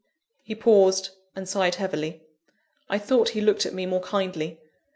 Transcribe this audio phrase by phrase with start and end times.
[0.41, 2.23] He paused, and sighed heavily.
[2.89, 4.59] I thought he looked at me more kindly.